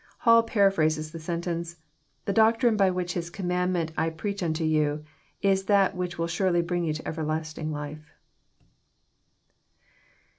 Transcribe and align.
Hall 0.17 0.41
paraphrases 0.41 1.11
the 1.11 1.19
sentence," 1.19 1.75
The 2.25 2.33
doctrine 2.33 2.75
which 2.95 3.07
by 3.13 3.13
His 3.13 3.29
commandment 3.29 3.91
I 3.95 4.09
preach 4.09 4.41
unto 4.41 4.63
yon, 4.63 5.05
is 5.43 5.65
that 5.65 5.95
which 5.95 6.17
will 6.17 6.27
sarely 6.27 6.63
bring. 6.63 6.85
yon 6.85 6.95
to 6.95 7.07
everlasting 7.07 7.71
life. 7.71 8.11